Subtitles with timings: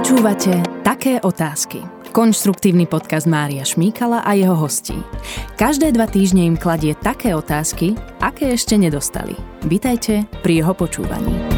[0.00, 1.84] Počúvate Také otázky.
[2.16, 4.96] Konštruktívny podcast Mária Šmíkala a jeho hostí.
[5.60, 9.36] Každé dva týždne im kladie také otázky, aké ešte nedostali.
[9.68, 11.49] Vítajte pri jeho počúvaní.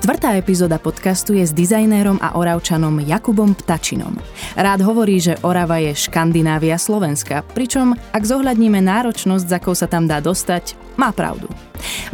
[0.00, 4.16] Štvrtá epizóda podcastu je s dizajnérom a oravčanom Jakubom Ptačinom.
[4.56, 10.24] Rád hovorí, že Orava je Škandinávia Slovenska, pričom ak zohľadníme náročnosť, za sa tam dá
[10.24, 11.52] dostať, má pravdu.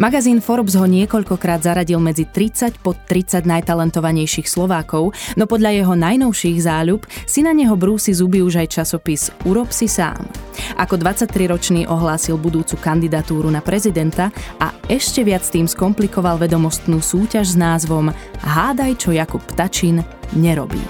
[0.03, 6.59] Magazín Forbes ho niekoľkokrát zaradil medzi 30 pod 30 najtalentovanejších Slovákov, no podľa jeho najnovších
[6.67, 10.27] záľub si na neho brúsi zuby už aj časopis Urob si sám.
[10.77, 17.57] Ako 23-ročný ohlásil budúcu kandidatúru na prezidenta a ešte viac tým skomplikoval vedomostnú súťaž s
[17.57, 18.15] názvom
[18.45, 20.81] Hádaj, čo Jakub Ptačin nerobí.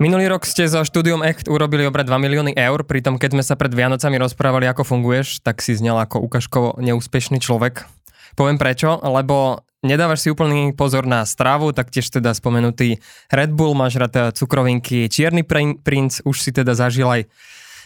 [0.00, 3.52] Minulý rok ste za štúdium Echt urobili obrad 2 milióny eur, pritom keď sme sa
[3.52, 7.84] pred Vianocami rozprávali, ako funguješ, tak si znel ako ukážkovo neúspešný človek.
[8.32, 13.00] Poviem prečo, lebo nedávaš si úplný pozor na stravu, taktiež teda spomenutý
[13.32, 15.44] Red Bull, máš rád cukrovinky, Čierny
[15.80, 17.22] princ, už si teda zažil aj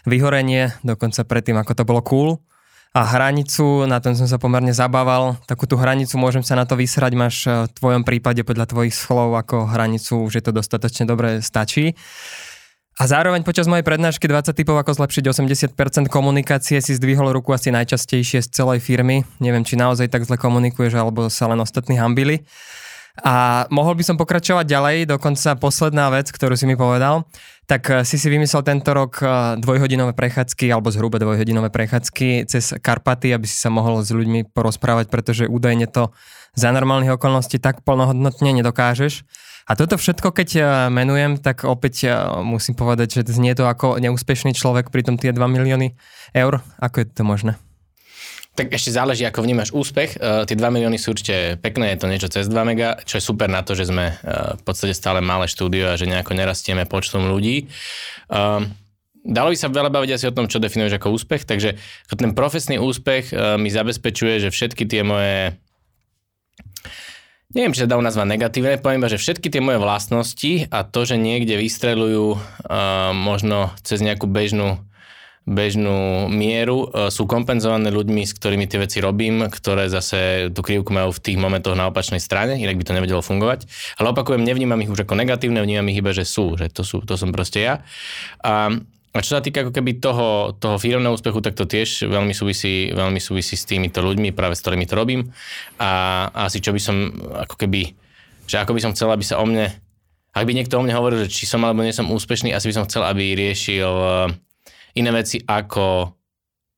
[0.05, 2.31] vyhorenie, dokonca predtým, ako to bolo cool
[2.95, 5.34] a hranicu, na tom som sa pomerne zabával.
[5.51, 9.34] Takú tú hranicu môžem sa na to vysrať, máš v tvojom prípade podľa tvojich slov
[9.34, 11.98] ako hranicu, už je to dostatočne dobre stačí.
[12.95, 17.75] A zároveň počas mojej prednášky 20 typov, ako zlepšiť 80% komunikácie, si zdvihol ruku asi
[17.75, 19.27] najčastejšie z celej firmy.
[19.42, 22.47] Neviem, či naozaj tak zle komunikuješ, alebo sa len ostatní hambili.
[23.23, 27.27] A mohol by som pokračovať ďalej, dokonca posledná vec, ktorú si mi povedal,
[27.67, 32.75] tak eh, si si vymyslel tento rok eh, dvojhodinové prechádzky, alebo zhruba dvojhodinové prechádzky cez
[32.79, 36.11] Karpaty, aby si sa mohol s ľuďmi porozprávať, pretože údajne to
[36.58, 39.23] za normálnych okolností tak plnohodnotne nedokážeš.
[39.65, 42.12] A toto všetko, keď eh, menujem, tak opäť
[42.45, 45.97] musím povedať, že znie to ako neúspešný človek, pritom tie 2 milióny
[46.37, 46.61] eur.
[46.81, 47.57] Ako je to možné?
[48.55, 50.15] Tak ešte záleží, ako vnímaš úspech.
[50.15, 53.27] Uh, tie 2 milióny sú určite pekné, je to niečo cez 2 mega, čo je
[53.27, 56.86] super na to, že sme uh, v podstate stále malé štúdio a že nejako nerastieme
[56.86, 57.67] počtom ľudí.
[58.31, 58.63] Uh,
[59.27, 61.75] dalo by sa veľa baviť asi o tom, čo definuješ ako úspech, takže
[62.14, 65.58] ten profesný úspech uh, mi zabezpečuje, že všetky tie moje
[67.55, 71.01] neviem, či sa dá nazvať negatívne, poviem iba, že všetky tie moje vlastnosti a to,
[71.07, 74.83] že niekde vystrelujú uh, možno cez nejakú bežnú
[75.45, 80.89] bežnú mieru, e, sú kompenzované ľuďmi, s ktorými tie veci robím, ktoré zase tú krivku
[80.89, 83.69] majú v tých momentoch na opačnej strane, inak by to nevedelo fungovať.
[84.01, 87.05] Ale opakujem, nevnímam ich už ako negatívne, vnímam ich iba, že sú, že to, sú,
[87.05, 87.85] to som proste ja.
[88.41, 88.73] A,
[89.14, 92.91] a čo sa týka ako keby toho, toho firmného úspechu, tak to tiež veľmi súvisí,
[92.91, 95.30] veľmi súvisí s týmito ľuďmi, práve s ktorými to robím.
[95.79, 97.95] A, asi čo by som ako keby,
[98.51, 99.70] že ako by som chcel, aby sa o mne,
[100.35, 102.75] ak by niekto o mne hovoril, že či som alebo nie som úspešný, asi by
[102.75, 103.86] som chcel, aby riešil
[104.98, 106.11] iné veci ako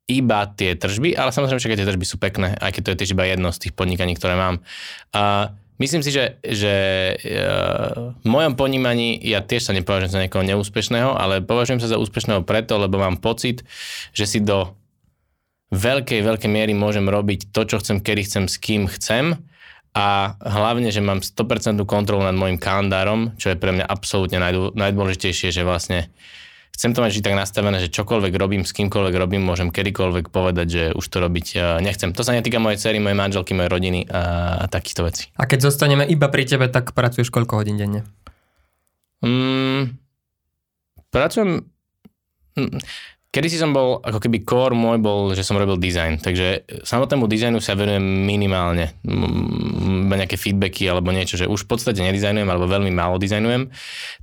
[0.07, 3.13] iba tie tržby, ale samozrejme aj tie tržby sú pekné, aj keď to je tiež
[3.17, 4.63] iba jedno z tých podnikaní, ktoré mám.
[5.11, 6.75] A myslím si, že, že
[7.17, 12.01] uh, v mojom ponímaní ja tiež sa nepovažujem za niekoho neúspešného, ale považujem sa za
[12.01, 13.65] úspešného preto, lebo mám pocit,
[14.17, 14.77] že si do
[15.75, 19.39] veľkej, veľkej miery môžem robiť to, čo chcem, kedy chcem, s kým chcem.
[19.97, 24.37] A hlavne, že mám 100% kontrolu nad môjim kalendárom, čo je pre mňa absolútne
[24.77, 26.13] najdôležitejšie, že vlastne
[26.77, 30.67] chcem to mať vždy tak nastavené, že čokoľvek robím, s kýmkoľvek robím, môžem kedykoľvek povedať,
[30.69, 32.13] že už to robiť e, nechcem.
[32.13, 35.33] To sa netýka mojej cery, mojej manželky, mojej rodiny a, a takýchto vecí.
[35.41, 38.05] A keď zostaneme iba pri tebe, tak pracuješ koľko hodín denne?
[39.25, 39.97] Mm,
[41.09, 41.65] pracujem...
[42.61, 42.77] Mm,
[43.37, 47.29] Kedy si som bol, ako keby core môj bol, že som robil design, takže samotnému
[47.29, 52.65] dizajnu sa venujem minimálne, iba nejaké feedbacky alebo niečo, že už v podstate nedizajnujem alebo
[52.65, 53.69] veľmi málo dizajnujem.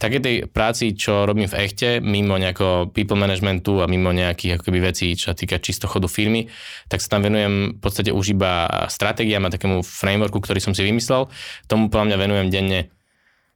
[0.02, 4.74] Také tej práci, čo robím v echte, mimo nejakého people managementu a mimo nejakých ako
[4.74, 6.50] keby vecí, čo sa týka čisto chodu firmy,
[6.90, 10.82] tak sa tam venujem v podstate už iba stratégiám a takému frameworku, ktorý som si
[10.82, 11.30] vymyslel.
[11.70, 12.90] Tomu podľa mňa venujem denne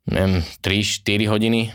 [0.05, 1.73] neviem, 3-4 hodiny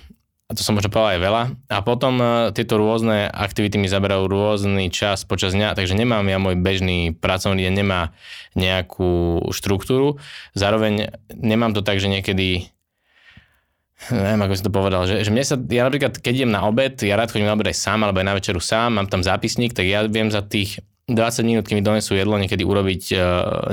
[0.53, 1.43] a to som možno povedal aj veľa.
[1.73, 6.37] A potom uh, tieto rôzne aktivity mi zaberajú rôzny čas počas dňa, takže nemám ja
[6.37, 8.13] môj bežný pracovný deň, nemá
[8.53, 10.21] nejakú štruktúru.
[10.53, 12.69] Zároveň nemám to tak, že niekedy
[14.13, 16.99] neviem, ako si to povedal, že, že mne sa, ja napríklad, keď idem na obed,
[17.01, 19.73] ja rád chodím na obed aj sám, alebo aj na večeru sám, mám tam zápisník,
[19.79, 23.21] tak ja viem za tých 20 minút, keď mi donesú jedlo, niekedy urobiť uh,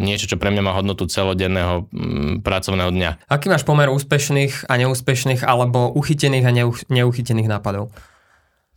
[0.02, 3.12] niečo, čo pre mňa má hodnotu celodenného um, pracovného dňa.
[3.30, 7.94] Aký máš pomer úspešných a neúspešných alebo uchytených a neuch- neuchytených nápadov?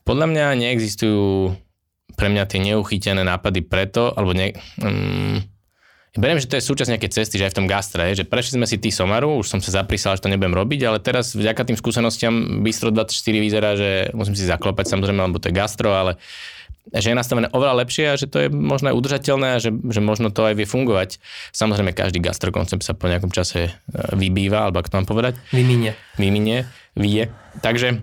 [0.05, 1.57] Podľa mňa neexistujú
[2.13, 4.53] pre mňa tie neuchytené nápady preto, alebo ne,
[4.85, 5.41] um,
[6.13, 8.61] ja beriem, že to je súčasť nejakej cesty, že aj v tom gastre, že prešli
[8.61, 11.73] sme si tý somaru, už som sa zaprísal, že to nebudem robiť, ale teraz vďaka
[11.73, 16.21] tým skúsenostiam Bistro 24 vyzerá, že musím si zaklopať samozrejme, lebo to je gastro, ale
[16.91, 20.01] že je nastavené oveľa lepšie a že to je možno aj udržateľné a že, že
[20.03, 21.23] možno to aj vie fungovať.
[21.55, 23.73] Samozrejme, každý gastrokoncept sa po nejakom čase e,
[24.19, 25.39] vybýva, alebo ako to mám povedať.
[25.55, 25.95] Vyminie.
[26.19, 26.67] Vyminie,
[26.99, 27.31] vie.
[27.63, 28.03] Takže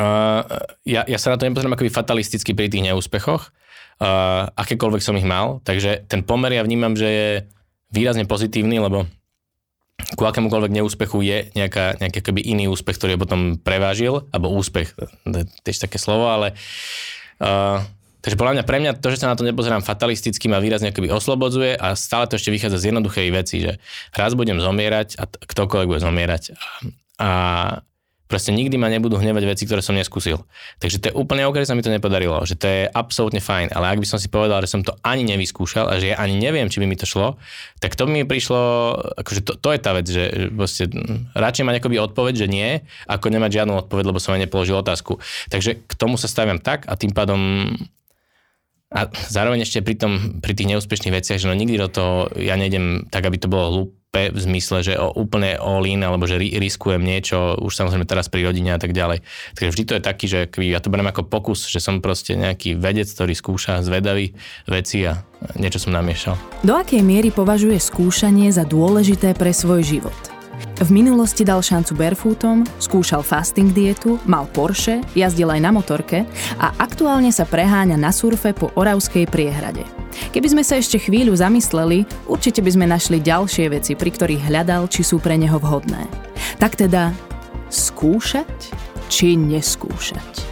[0.00, 0.42] uh,
[0.82, 3.54] ja, ja sa na to nepozerám akoby fatalisticky pri tých neúspechoch,
[4.02, 5.62] uh, akékoľvek som ich mal.
[5.62, 7.28] Takže ten pomer ja vnímam, že je
[7.94, 9.06] výrazne pozitívny, lebo
[10.18, 14.96] ku akémukoľvek neúspechu je nejaká, nejaký akoby iný úspech, ktorý potom prevážil, alebo úspech,
[15.28, 17.19] to je tiež také slovo, ale uh,
[18.20, 21.08] takže podľa mňa pre mňa to, že sa na to nepozerám fatalisticky ma výrazne akoby
[21.08, 23.72] oslobodzuje a stále to ešte vychádza z jednoduchej veci, že
[24.12, 26.54] raz budem zomierať a t- ktokoľvek bude zomierať.
[27.20, 27.30] A
[28.30, 30.46] Proste nikdy ma nebudú hnevať veci, ktoré som neskúsil.
[30.78, 33.74] Takže to je úplne OK, že sa mi to nepodarilo, že to je absolútne fajn,
[33.74, 36.38] ale ak by som si povedal, že som to ani nevyskúšal a že ja ani
[36.38, 37.42] neviem, či by mi to šlo,
[37.82, 38.62] tak to by mi prišlo,
[39.18, 40.24] akože to, to je tá vec, že
[40.54, 40.86] proste
[41.34, 45.18] radšej mať akoby odpoveď, že nie, ako nemať žiadnu odpoveď, lebo som aj nepoložil otázku.
[45.50, 47.66] Takže k tomu sa staviam tak a tým pádom
[48.90, 52.58] a zároveň ešte pri, tom, pri tých neúspešných veciach, že no nikdy do toho ja
[52.58, 56.42] nejdem tak, aby to bolo hlúpe v zmysle, že o, úplne all in, alebo že
[56.42, 59.22] riskujem niečo, už samozrejme teraz pri rodine a tak ďalej.
[59.54, 62.74] Takže vždy to je taký, že ja to beriem ako pokus, že som proste nejaký
[62.74, 64.34] vedec, ktorý skúša zvedavý
[64.66, 65.22] veci a
[65.54, 66.34] niečo som namiešal.
[66.66, 70.39] Do akej miery považuje skúšanie za dôležité pre svoj život?
[70.80, 76.24] V minulosti dal šancu barefootom, skúšal fasting dietu, mal Porsche, jazdil aj na motorke
[76.56, 79.84] a aktuálne sa preháňa na surfe po Oravskej priehrade.
[80.32, 84.88] Keby sme sa ešte chvíľu zamysleli, určite by sme našli ďalšie veci, pri ktorých hľadal,
[84.88, 86.08] či sú pre neho vhodné.
[86.56, 87.12] Tak teda,
[87.68, 88.72] skúšať
[89.12, 90.44] či neskúšať?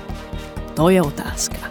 [0.76, 1.68] To je otázka.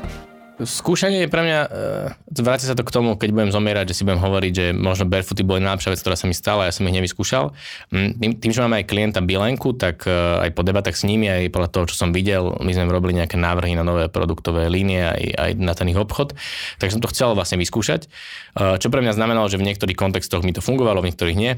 [0.58, 4.02] Skúšanie je pre mňa, e, vráti sa to k tomu, keď budem zomierať, že si
[4.02, 6.98] budem hovoriť, že možno barefooty boli najlepšia vec, ktorá sa mi stala, ja som ich
[6.98, 7.54] nevyskúšal.
[7.94, 11.30] Mm, tým, tým že máme aj klienta Bilenku, tak e, aj po debatách s nimi,
[11.30, 15.06] aj podľa toho, čo som videl, my sme robili nejaké návrhy na nové produktové línie,
[15.06, 16.34] aj, aj na ten ich obchod,
[16.82, 18.10] tak som to chcel vlastne vyskúšať.
[18.58, 21.54] E, čo pre mňa znamenalo, že v niektorých kontextoch mi to fungovalo, v niektorých nie.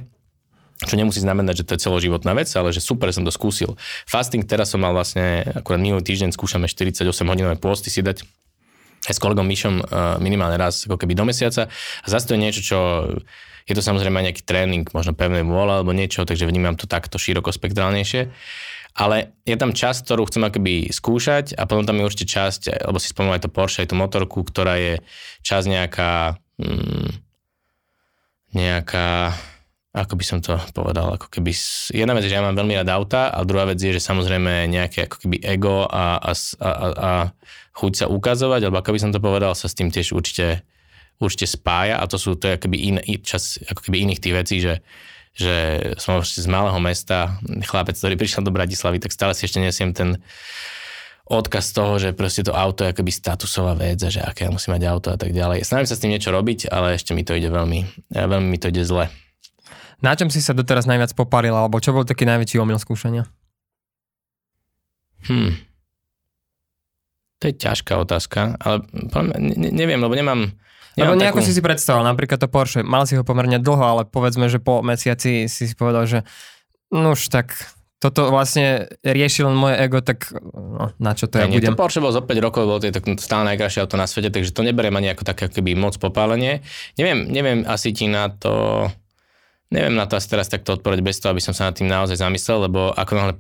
[0.84, 3.80] Čo nemusí znamenať, že to je celoživotná vec, ale že super som to skúsil.
[4.08, 8.28] Fasting teraz som mal vlastne, akurát minulý týždeň skúšame 48 hodinové pôsty si dať
[9.10, 9.84] aj s kolegom Myšom eh,
[10.22, 11.68] minimálne raz ako keby do mesiaca.
[12.06, 12.78] A zase to je niečo, čo
[13.70, 17.22] je to samozrejme aj nejaký tréning, možno pevné vôle alebo niečo, takže vnímam to takto
[17.22, 18.34] širokospektrálnejšie.
[18.98, 22.98] Ale je tam časť, ktorú chcem akoby skúšať a potom tam je určite časť, lebo
[22.98, 25.06] si spomínal aj to Porsche, aj tú motorku, ktorá je
[25.46, 27.10] časť nejaká, hmm,
[28.58, 29.38] nejaká,
[29.90, 31.50] ako by som to povedal, ako keby,
[31.90, 34.70] jedna vec je, že ja mám veľmi rád auta a druhá vec je, že samozrejme
[34.70, 36.32] nejaké ako keby ego a, a,
[36.62, 37.12] a, a
[37.74, 40.62] chuť sa ukazovať, alebo ako by som to povedal, sa s tým tiež určite,
[41.18, 44.56] určite spája a to sú to je akoby in, čas ako keby iných tých vecí,
[44.62, 44.86] že,
[45.34, 45.56] že
[45.98, 50.22] som z malého mesta, chlapec, ktorý prišiel do Bratislavy, tak stále si ešte nesiem ten
[51.30, 54.78] odkaz toho, že proste to auto je akoby statusová vec a že aké ja musím
[54.78, 55.62] mať auto a tak ďalej.
[55.62, 58.70] Snažím sa s tým niečo robiť, ale ešte mi to ide veľmi, veľmi mi to
[58.70, 59.10] ide zle.
[60.00, 63.28] Na čom si sa doteraz najviac poparil, alebo čo bol taký najväčší omyl skúšania?
[65.28, 65.60] Hmm.
[67.40, 68.84] To je ťažká otázka, ale
[69.40, 70.52] ne, neviem, lebo nemám...
[71.00, 71.48] Lebo nejako takú...
[71.48, 74.84] si si predstavoval, napríklad to Porsche, mal si ho pomerne dlho, ale povedzme, že po
[74.84, 76.28] mesiaci si si povedal, že
[76.92, 77.56] no už tak
[78.00, 81.76] toto vlastne rieši len moje ego, tak no, na čo to ja, ja budem.
[81.76, 84.56] To Porsche bol zo 5 rokov, bol to je stále najkrajšie auto na svete, takže
[84.56, 86.64] to neberiem ani ako také keby moc popálenie.
[86.96, 88.88] Neviem, neviem asi ti na to,
[89.70, 92.18] neviem na to asi teraz takto odpovedať bez toho, aby som sa nad tým naozaj
[92.18, 93.34] zamyslel, lebo ako náhle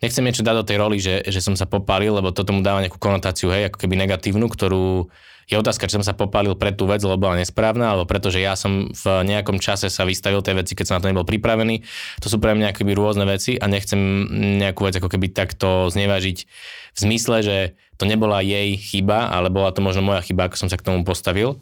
[0.00, 2.84] nechcem niečo dať do tej roli, že, že som sa popálil, lebo toto mu dáva
[2.84, 5.08] nejakú konotáciu, hej, ako keby negatívnu, ktorú
[5.44, 8.56] je otázka, či som sa popálil pre tú vec, lebo bola nesprávna, alebo pretože ja
[8.56, 11.84] som v nejakom čase sa vystavil tej veci, keď som na to nebol pripravený.
[12.24, 14.00] To sú pre mňa akoby rôzne veci a nechcem
[14.64, 16.38] nejakú vec ako keby takto znevažiť
[16.96, 17.56] v zmysle, že
[18.00, 21.04] to nebola jej chyba, ale bola to možno moja chyba, ako som sa k tomu
[21.04, 21.60] postavil.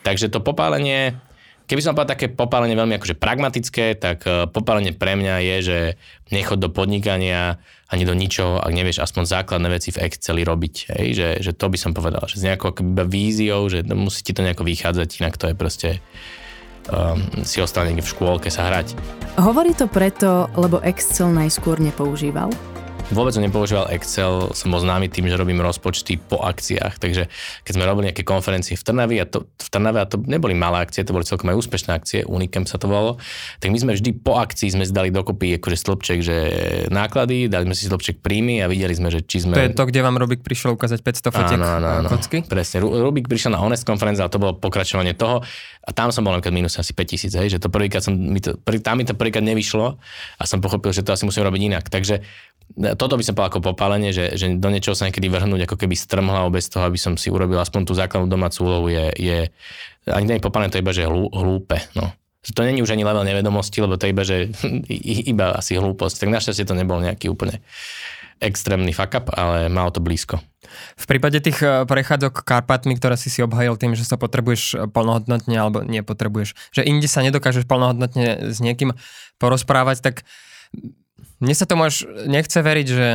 [0.00, 1.20] Takže to popálenie
[1.70, 5.78] Keby som povedal také popálenie veľmi akože pragmatické, tak e, popálenie pre mňa je, že
[6.34, 10.74] nechod do podnikania ani do ničoho, ak nevieš aspoň základné veci v Exceli robiť.
[10.98, 11.06] Hej?
[11.14, 12.74] Že, že to by som povedal, že s nejakou
[13.06, 15.88] víziou, že musí ti to nejako vychádzať, inak to je proste
[16.90, 18.98] um, si ostane v škôlke sa hrať.
[19.38, 22.50] Hovorí to preto, lebo Excel najskôr nepoužíval?
[23.10, 27.26] Vôbec som nepoužíval Excel, som bol známy tým, že robím rozpočty po akciách, takže
[27.66, 30.86] keď sme robili nejaké konferencie v Trnavi a to, v Trnave a to neboli malé
[30.86, 33.18] akcie, to boli celkom aj úspešné akcie, Unicam sa to volalo,
[33.58, 36.36] tak my sme vždy po akcii sme zdali dokopy akože stĺpček, že
[36.94, 39.58] náklady, dali sme si stĺpček príjmy a videli sme, že či sme...
[39.58, 42.46] To je to, kde vám Rubik prišiel ukázať 500 fotiek áno, áno, áno, kocky?
[42.46, 45.42] Presne, Rubik prišiel na Honest Conference, ale to bolo pokračovanie toho
[45.80, 48.54] a tam som bol napríklad minus asi 5000, hej, že to prvýkrát som, mi to,
[48.84, 49.96] tam mi to prvýkrát nevyšlo
[50.38, 51.84] a som pochopil, že to asi musím robiť inak.
[51.88, 52.20] Takže
[52.76, 55.94] toto by som povedal ako popálenie, že, že do niečoho sa niekedy vrhnúť ako keby
[55.98, 59.38] strmhľavo bez toho, aby som si urobil aspoň tú základnú domácu úlohu je, je
[60.06, 61.82] ani nie popálenie, to je iba, že hlú, hlúpe.
[61.98, 62.14] No.
[62.40, 64.36] To není už ani level nevedomosti, lebo to je iba, že
[65.34, 66.24] iba asi hlúposť.
[66.24, 67.60] Tak našťastie to nebol nejaký úplne
[68.40, 70.40] extrémny fuck up, ale malo to blízko.
[70.96, 75.56] V prípade tých eh, prechádzok Karpatmi, ktoré si si obhajil tým, že sa potrebuješ plnohodnotne
[75.58, 78.96] alebo nepotrebuješ, že inde sa nedokážeš plnohodnotne s niekým
[79.36, 80.16] porozprávať, tak
[81.40, 83.08] mne sa to môž, nechce veriť, že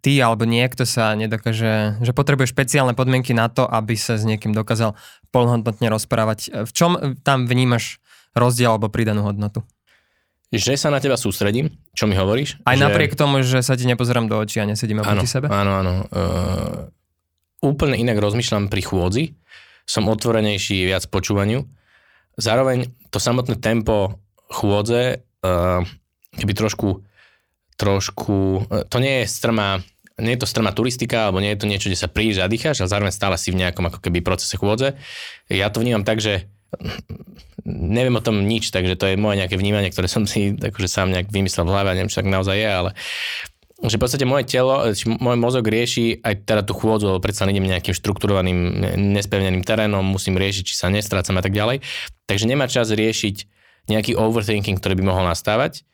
[0.00, 4.56] ty alebo niekto sa nedokáže, že potrebuje špeciálne podmienky na to, aby sa s niekým
[4.56, 4.96] dokázal
[5.28, 6.64] plnohodnotne rozprávať.
[6.64, 8.00] V čom tam vnímaš
[8.32, 9.68] rozdiel alebo pridanú hodnotu?
[10.48, 12.56] že sa na teba sústredím, čo mi hovoríš.
[12.64, 12.80] Aj že...
[12.80, 15.52] napriek tomu, že sa ti nepozerám do očí a nesedím oproti sebe?
[15.52, 15.94] Áno, áno.
[16.08, 16.88] Uh,
[17.60, 19.24] úplne inak rozmýšľam pri chôdzi,
[19.84, 21.68] som otvorenejší viac počúvaniu.
[22.40, 25.84] Zároveň to samotné tempo chôdze, uh,
[26.40, 27.04] keby trošku,
[27.78, 29.80] trošku, uh, to nie je strmá,
[30.18, 32.92] nie je to strmá turistika, alebo nie je to niečo, kde sa príliš zadýcháš, ale
[32.92, 34.98] zároveň stále si v nejakom ako keby procese chôdze.
[35.46, 36.50] Ja to vnímam tak, že
[37.64, 41.12] neviem o tom nič, takže to je moje nejaké vnímanie, ktoré som si akože sám
[41.14, 42.90] nejak vymyslel v hlave neviem, či tak naozaj je, ale
[43.78, 44.90] že v podstate moje telo,
[45.22, 48.58] môj mozog rieši aj teda tú chôdzu, lebo predsa idem nejakým štrukturovaným,
[49.14, 51.86] nespevneným terénom, musím riešiť, či sa nestrácam a tak ďalej.
[52.26, 53.46] Takže nemá čas riešiť
[53.86, 55.86] nejaký overthinking, ktorý by mohol nastávať.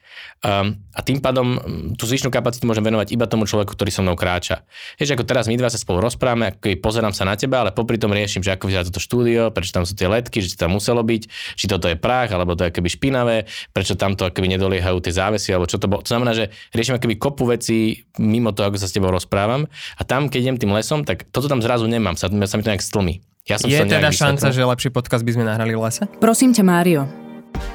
[0.44, 4.04] Um, a tým pádom mm, tú zvyšnú kapacitu môžem venovať iba tomu človeku, ktorý so
[4.04, 4.62] mnou kráča.
[5.00, 7.96] Vieš, ako teraz my dva sa spolu rozprávame, ako pozerám sa na teba, ale popri
[7.96, 11.00] tom riešim, že ako vyzerá toto štúdio, prečo tam sú tie letky, že tam muselo
[11.00, 11.22] byť,
[11.56, 13.36] či toto je prach, alebo to je keby špinavé,
[13.72, 16.04] prečo tamto keby nedoliehajú tie závesy, alebo čo to bolo.
[16.04, 19.64] To znamená, že riešim keby kopu vecí mimo toho, ako sa s tebou rozprávam.
[19.96, 22.70] A tam, keď idem tým lesom, tak toto tam zrazu nemám, sa, sa mi to
[22.70, 23.24] nejak stlmi.
[23.44, 26.08] Ja som je teda šanca, že lepší podcast by sme nahrali v lese?
[26.16, 27.23] Prosím ťa, Mário,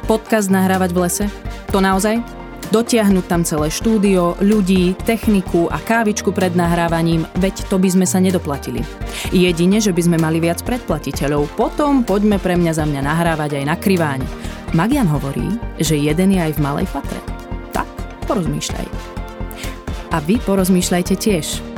[0.10, 1.26] podcast nahrávať v lese?
[1.70, 2.22] To naozaj?
[2.70, 8.22] Dotiahnuť tam celé štúdio, ľudí, techniku a kávičku pred nahrávaním, veď to by sme sa
[8.22, 8.86] nedoplatili.
[9.34, 13.66] Jedine, že by sme mali viac predplatiteľov, potom poďme pre mňa za mňa nahrávať aj
[13.66, 14.22] na kriváň.
[14.78, 17.18] Magian hovorí, že jeden je aj v malej fatre.
[17.74, 17.90] Tak,
[18.30, 18.86] porozmýšľaj.
[20.14, 21.69] A vy porozmýšľajte tiež.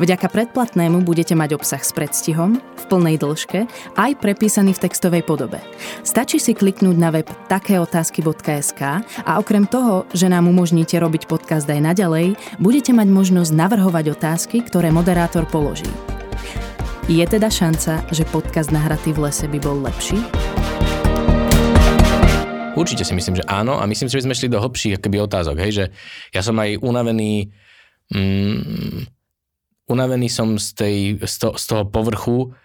[0.00, 5.60] Vďaka predplatnému budete mať obsah s predstihom, v plnej dĺžke, aj prepísaný v textovej podobe.
[6.00, 11.92] Stačí si kliknúť na web takéotázky.sk a okrem toho, že nám umožníte robiť podcast aj
[11.92, 15.88] naďalej, budete mať možnosť navrhovať otázky, ktoré moderátor položí.
[17.10, 20.16] Je teda šanca, že podcast nahratý v lese by bol lepší?
[22.72, 25.56] Určite si myslím, že áno a myslím si, že sme šli do hlbších akoby otázok,
[25.60, 25.84] hej, že
[26.32, 27.52] ja som aj unavený
[28.08, 29.21] mm,
[29.92, 32.56] unavený som z, tej, z, to, z toho povrchu,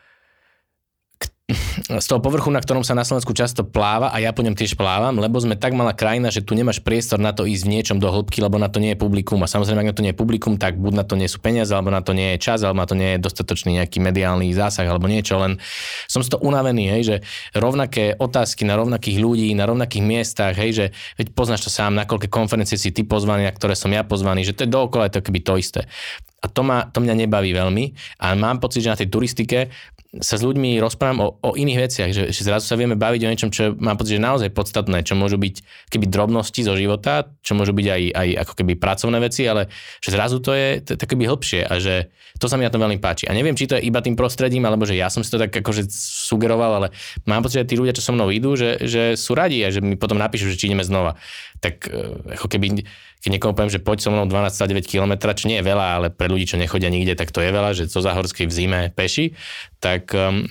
[1.87, 4.75] z toho povrchu, na ktorom sa na Slovensku často pláva a ja po ňom tiež
[4.75, 7.97] plávam, lebo sme tak malá krajina, že tu nemáš priestor na to ísť v niečom
[8.03, 9.39] do hĺbky, lebo na to nie je publikum.
[9.39, 11.71] A samozrejme, ak na to nie je publikum, tak buď na to nie sú peniaze,
[11.71, 14.83] alebo na to nie je čas, alebo na to nie je dostatočný nejaký mediálny zásah,
[14.91, 15.39] alebo niečo.
[15.39, 15.55] Len
[16.11, 17.15] som z toho unavený, hej, že
[17.55, 20.85] rovnaké otázky na rovnakých ľudí, na rovnakých miestach, hej, že
[21.15, 24.43] veď poznáš to sám, na koľké konferencie si ty pozvaný, na ktoré som ja pozvaný,
[24.43, 25.87] že to je dookola to keby to isté.
[26.37, 27.97] A to, ma, to mňa nebaví veľmi.
[28.21, 29.73] A mám pocit, že na tej turistike
[30.21, 33.29] sa s ľuďmi rozprávam o, o iných veciach, že, že zrazu sa vieme baviť o
[33.31, 35.55] niečom, čo mám pocit, že naozaj podstatné, čo môžu byť
[35.93, 39.69] keby drobnosti zo života, čo môžu byť aj, aj ako keby pracovné veci, ale
[39.99, 43.01] že zrazu to je, to keby hĺbšie a že to sa mi na tom veľmi
[43.01, 43.25] páči.
[43.25, 45.49] A neviem, či to je iba tým prostredím, alebo že ja som si to tak
[45.49, 46.87] akože sugeroval, ale
[47.25, 49.81] mám pocit, že tí ľudia, čo so mnou idú, že, že sú radi a že
[49.81, 51.17] mi potom napíšu, že či ideme znova.
[51.57, 52.85] Tak e, ako keby
[53.17, 56.29] keď niekomu poviem, že poď so mnou 12,9 km, čo nie je veľa, ale pre
[56.29, 59.33] ľudí, čo nechodia nikde, tak to je veľa, že zo Zahorskej v zime peši,
[59.81, 60.45] tak um,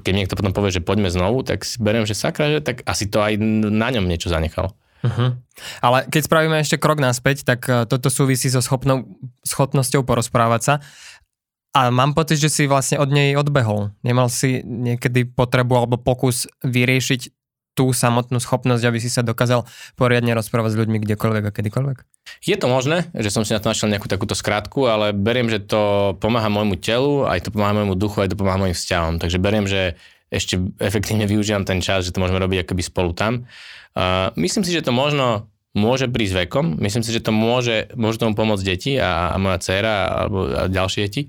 [0.00, 3.08] keď niekto potom povie, že poďme znovu, tak si beriem, že sakra, že tak asi
[3.08, 3.36] to aj
[3.68, 4.72] na ňom niečo zanechal.
[5.04, 5.36] Uh-huh.
[5.84, 9.04] Ale keď spravíme ešte krok naspäť, tak uh, toto súvisí so schopnou,
[9.44, 10.74] schopnosťou porozprávať sa.
[11.74, 13.90] A mám pocit, že si vlastne od nej odbehol.
[14.06, 17.43] Nemal si niekedy potrebu alebo pokus vyriešiť
[17.74, 19.66] tú samotnú schopnosť, aby si sa dokázal
[19.98, 21.96] poriadne rozprávať s ľuďmi kdekoľvek a kedykoľvek?
[22.46, 25.60] Je to možné, že som si na to našiel nejakú takúto skrátku, ale beriem, že
[25.60, 29.18] to pomáha môjmu telu, aj to pomáha môjmu duchu, aj to pomáha môjim vzťahom.
[29.18, 29.98] Takže beriem, že
[30.32, 33.46] ešte efektívne využívam ten čas, že to môžeme robiť akoby spolu tam.
[33.94, 36.78] Uh, myslím si, že to možno môže prísť vekom.
[36.78, 40.70] Myslím si, že to môže, môže tomu pomôcť deti a, a moja dcéra alebo a
[40.70, 41.22] ďalšie deti,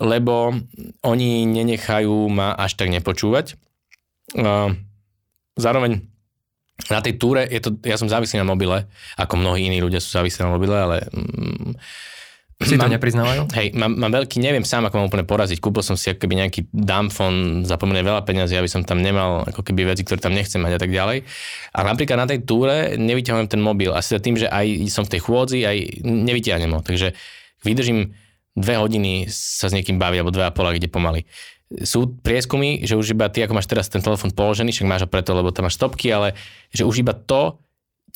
[0.00, 0.56] lebo
[1.04, 3.56] oni nenechajú ma až tak nepočúvať.
[4.36, 4.76] Uh,
[5.56, 6.04] zároveň
[6.92, 8.84] na tej túre, je to, ja som závislý na mobile,
[9.16, 11.72] ako mnohí iní ľudia sú závislí na mobile, ale mm,
[12.56, 13.52] Si to nepriznávajú?
[13.52, 15.60] Hej, mám, mám veľký, neviem sám, ako mám úplne poraziť.
[15.60, 19.60] Kúpil som si akoby nejaký dumbfon za pomerne veľa peniazy, aby som tam nemal ako
[19.60, 21.20] keby veci, ktoré tam nechcem mať a tak ďalej.
[21.76, 23.92] A napríklad na tej túre nevyťahujem ten mobil.
[23.92, 26.80] Asi tým, že aj som v tej chôdzi, aj nevyťahnem ho.
[26.80, 27.12] Takže
[27.60, 28.16] vydržím
[28.56, 31.28] dve hodiny sa s niekým baviť, alebo dve a pol, kde pomaly.
[31.82, 35.10] Sú prieskumy, že už iba ty, ako máš teraz ten telefon položený, však máš ho
[35.10, 36.38] preto, lebo tam máš stopky, ale
[36.70, 37.58] že už iba to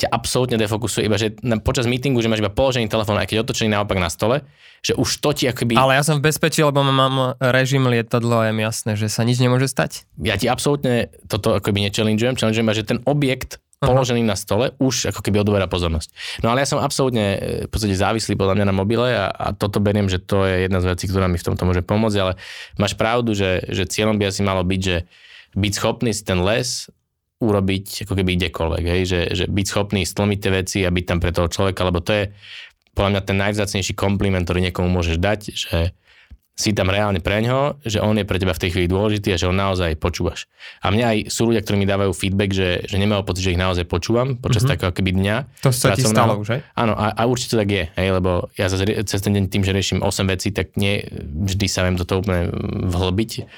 [0.00, 3.45] ťa absolútne defokusuje, iba že na, počas meetingu, že máš iba položený telefón, aj keď
[3.45, 4.49] otočený naopak na stole,
[4.80, 5.76] že už to ti akoby...
[5.76, 9.28] Ale ja som v bezpečí, lebo mám režim lietadlo a je mi jasné, že sa
[9.28, 10.09] nič nemôže stať.
[10.16, 15.25] Ja ti absolútne toto akoby nechallengeujem, challengeujem, že ten objekt položený na stole už ako
[15.25, 16.12] keby odoberá pozornosť.
[16.44, 19.56] No ale ja som absolútne e, v podstate závislý podľa mňa na mobile a, a
[19.56, 22.37] toto beriem, že to je jedna z vecí, ktorá mi v tomto môže pomôcť, ale
[22.76, 25.08] máš pravdu, že, že cieľom by asi malo byť, že
[25.56, 26.92] byť schopný si ten les
[27.40, 29.02] urobiť ako keby kdekoľvek, hej?
[29.08, 32.12] Že, že byť schopný stlmiť tie veci a byť tam pre toho človeka, lebo to
[32.12, 32.25] je
[32.92, 35.96] podľa mňa ten najvzácnejší kompliment, ktorý niekomu môžeš dať, že
[36.61, 39.40] si tam reálne pre ňo, že on je pre teba v tej chvíli dôležitý a
[39.40, 40.45] že ho naozaj počúvaš.
[40.85, 43.61] A mňa aj sú ľudia, ktorí mi dávajú feedback, že, že nemajú pocit, že ich
[43.61, 44.73] naozaj počúvam počas mm-hmm.
[44.76, 45.37] takého keby dňa.
[45.64, 46.61] To sa ti stalo už, aj?
[46.76, 49.73] Áno, a, a určite tak je, hej, lebo ja zase cez ten deň tým, že
[49.73, 52.52] riešim 8 vecí, tak nie vždy sa viem do toho úplne
[52.93, 53.49] vhlbiť.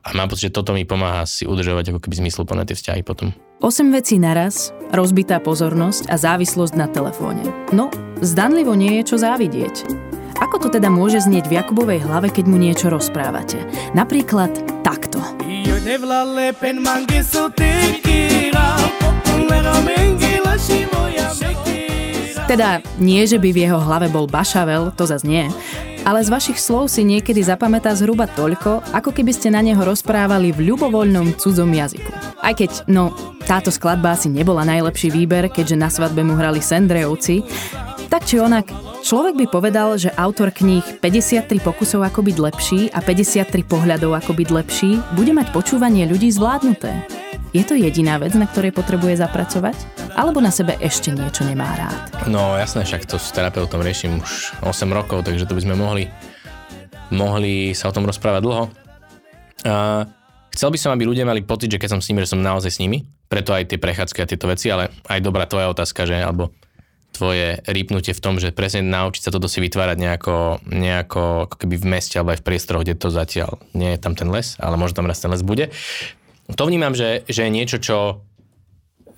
[0.00, 3.32] A mám pocit, že toto mi pomáha si udržovať ako keby zmysluplné tie vzťahy potom.
[3.60, 7.44] 8 vecí naraz, rozbitá pozornosť a závislosť na telefóne.
[7.72, 7.92] No,
[8.24, 10.09] zdanlivo nie je čo závidieť.
[10.40, 13.60] Ako to teda môže znieť v Jakubovej hlave, keď mu niečo rozprávate?
[13.92, 15.20] Napríklad takto.
[22.50, 25.46] Teda nie, že by v jeho hlave bol bašavel, to zase nie.
[26.02, 30.50] Ale z vašich slov si niekedy zapamätá zhruba toľko, ako keby ste na neho rozprávali
[30.50, 32.10] v ľubovoľnom cudzom jazyku.
[32.40, 33.12] Aj keď, no,
[33.44, 37.44] táto skladba asi nebola najlepší výber, keďže na svadbe mu hrali Sendrejovci,
[38.10, 38.66] tak či onak,
[39.06, 44.34] človek by povedal, že autor kníh 53 pokusov ako byť lepší a 53 pohľadov ako
[44.34, 47.06] byť lepší bude mať počúvanie ľudí zvládnuté.
[47.54, 49.74] Je to jediná vec, na ktorej potrebuje zapracovať?
[50.18, 52.26] Alebo na sebe ešte niečo nemá rád?
[52.26, 56.10] No jasné, však to s terapeutom riešim už 8 rokov, takže to by sme mohli,
[57.14, 58.64] mohli sa o tom rozprávať dlho.
[59.70, 60.02] A
[60.50, 62.74] chcel by som, aby ľudia mali pocit, že keď som s nimi, že som naozaj
[62.74, 63.06] s nimi.
[63.30, 66.50] Preto aj tie prechádzky a tieto veci, ale aj dobrá tvoja otázka, že alebo
[67.20, 71.76] tvoje rýpnutie v tom, že presne naučiť sa toto si vytvárať nejako, nejako ako keby
[71.76, 74.80] v meste alebo aj v priestoroch, kde to zatiaľ nie je tam ten les, ale
[74.80, 75.68] možno tam raz ten les bude.
[76.56, 78.24] To vnímam, že, že je niečo, čo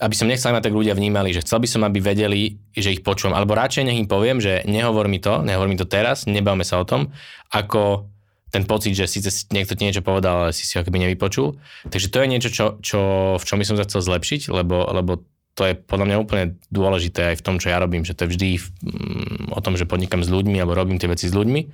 [0.02, 3.06] aby som nechcel, aby tak ľudia vnímali, že chcel by som, aby vedeli, že ich
[3.06, 3.38] počúvam.
[3.38, 6.82] Alebo radšej nech im poviem, že nehovor mi to, nehovor mi to teraz, nebavme sa
[6.82, 7.14] o tom,
[7.54, 8.10] ako
[8.50, 11.56] ten pocit, že síce niekto ti niečo povedal, ale si si ho akoby nevypočul.
[11.88, 13.00] Takže to je niečo, čo, čo,
[13.38, 17.34] v čom by som sa chcel zlepšiť, lebo, lebo to je podľa mňa úplne dôležité
[17.34, 20.24] aj v tom, čo ja robím, že to je vždy mm, o tom, že podnikam
[20.24, 21.68] s ľuďmi alebo robím tie veci s ľuďmi.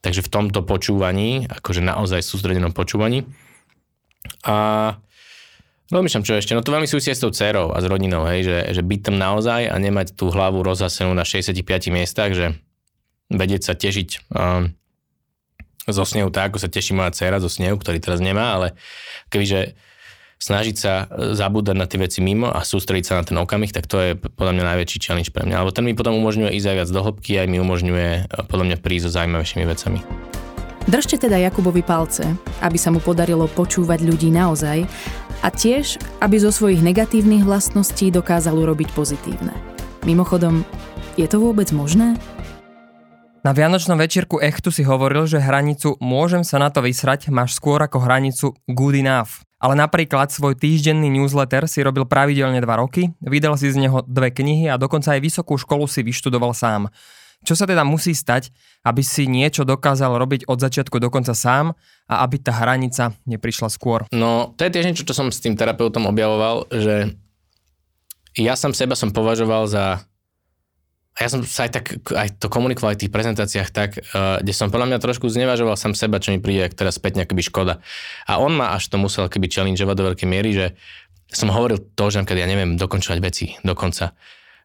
[0.00, 3.28] Takže v tomto počúvaní, akože naozaj sústredenom počúvaní.
[4.48, 4.96] A
[5.90, 6.54] Rozmýšľam, čo ešte.
[6.54, 9.18] No to veľmi súvisí s tou dcerou a s rodinou, hej, že, že byť tam
[9.18, 12.54] naozaj a nemať tú hlavu rozhasenú na 65 miestach, že
[13.26, 14.70] vedieť sa tešiť um,
[15.90, 18.78] zo snehu tak, ako sa teší moja dcera zo snehu, ktorý teraz nemá, ale
[19.34, 19.74] kebyže
[20.40, 23.84] snažiť sa e, zabúdať na tie veci mimo a sústrediť sa na ten okamih, tak
[23.84, 25.60] to je podľa mňa najväčší challenge pre mňa.
[25.60, 28.64] Lebo ten mi potom umožňuje ísť aj viac do hĺbky, aj mi umožňuje e, podľa
[28.72, 30.00] mňa prísť so zaujímavejšími vecami.
[30.88, 32.24] Držte teda Jakubovi palce,
[32.64, 34.88] aby sa mu podarilo počúvať ľudí naozaj
[35.44, 39.52] a tiež, aby zo svojich negatívnych vlastností dokázal urobiť pozitívne.
[40.08, 40.64] Mimochodom,
[41.20, 42.16] je to vôbec možné?
[43.40, 47.80] Na Vianočnom večierku Echtu si hovoril, že hranicu môžem sa na to vysrať máš skôr
[47.80, 49.44] ako hranicu good enough.
[49.60, 54.32] Ale napríklad svoj týždenný newsletter si robil pravidelne dva roky, vydal si z neho dve
[54.32, 56.88] knihy a dokonca aj vysokú školu si vyštudoval sám.
[57.44, 58.52] Čo sa teda musí stať,
[58.84, 61.72] aby si niečo dokázal robiť od začiatku do konca sám
[62.08, 64.04] a aby tá hranica neprišla skôr?
[64.12, 67.16] No, to je tiež niečo, čo som s tým terapeutom objavoval, že
[68.36, 70.04] ja som seba som považoval za
[71.20, 71.84] ja som sa aj tak,
[72.16, 75.76] aj to komunikoval aj v tých prezentáciách tak, uh, kde som podľa mňa trošku znevažoval
[75.76, 77.84] sám seba, čo mi príde teraz späť nejaký škoda.
[78.24, 80.66] A on ma až to musel keby challengeovať do veľkej miery, že
[81.28, 84.16] som hovoril to, že ja neviem dokončovať veci dokonca.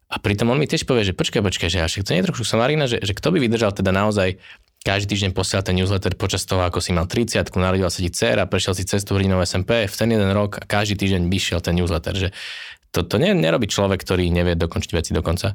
[0.06, 2.46] A pritom on mi tiež povie, že počkaj, počkaj, že až to nie je trošku
[2.46, 4.38] somarina, že, že kto by vydržal teda naozaj
[4.86, 8.46] každý týždeň posielať ten newsletter počas toho, ako si mal 30, narodila sa ti dcera,
[8.46, 12.14] prešiel si cestu hrdinou SMP, v ten jeden rok a každý týždeň vyšiel ten newsletter,
[12.14, 12.28] že
[12.96, 15.52] to, to ne, nerobí človek, ktorý nevie dokončiť veci dokonca.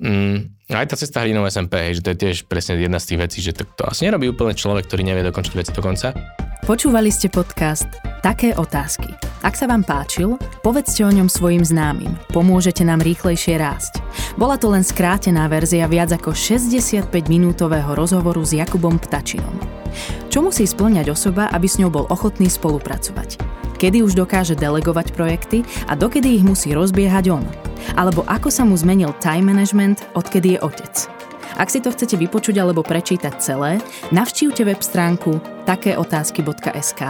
[0.00, 3.38] Mm, aj tá cesta hrdinou SMP, že to je tiež presne jedna z tých vecí,
[3.44, 6.16] že to, to asi nerobí úplne človek, ktorý nevie dokončiť veci dokonca.
[6.64, 7.88] Počúvali ste podcast
[8.20, 9.16] Také otázky.
[9.40, 12.12] Ak sa vám páčil, povedzte o ňom svojim známym.
[12.36, 14.04] Pomôžete nám rýchlejšie rásť.
[14.36, 19.56] Bola to len skrátená verzia viac ako 65-minútového rozhovoru s Jakubom Ptačinom.
[20.28, 23.59] Čo musí splňať osoba, aby s ňou bol ochotný spolupracovať?
[23.80, 27.44] Kedy už dokáže delegovať projekty a dokedy ich musí rozbiehať on?
[27.96, 30.94] Alebo ako sa mu zmenil time management, odkedy je otec?
[31.56, 33.80] Ak si to chcete vypočuť alebo prečítať celé,
[34.12, 37.02] navštívte web stránku takéotázky.sk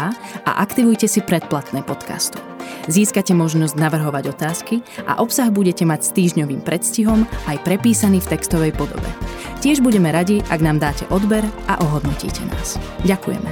[0.46, 2.38] a aktivujte si predplatné podcastu.
[2.86, 8.72] Získate možnosť navrhovať otázky a obsah budete mať s týždňovým predstihom aj prepísaný v textovej
[8.78, 9.10] podobe.
[9.58, 12.78] Tiež budeme radi, ak nám dáte odber a ohodnotíte nás.
[13.04, 13.50] Ďakujeme.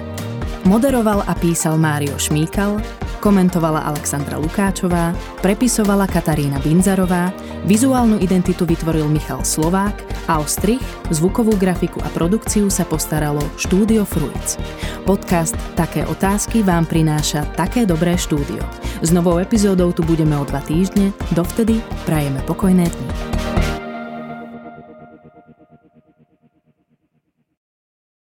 [0.66, 2.76] Moderoval a písal Mário Šmíkal,
[3.18, 7.34] komentovala Alexandra Lukáčová, prepisovala Katarína Binzarová,
[7.66, 10.00] vizuálnu identitu vytvoril Michal Slovák
[10.30, 14.56] a o strich, zvukovú grafiku a produkciu sa postaralo Štúdio Fruits.
[15.04, 18.62] Podcast Také otázky vám prináša také dobré štúdio.
[18.98, 23.08] S novou epizódou tu budeme o dva týždne, dovtedy prajeme pokojné dni.